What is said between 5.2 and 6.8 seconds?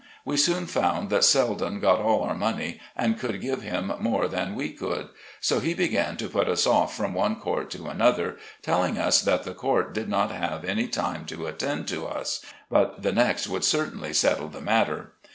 so he began to put us